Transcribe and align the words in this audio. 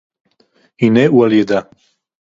הִנֵּה 0.81 1.07
הוּא 1.07 1.25
עַל־יָדָהּ 1.25 1.63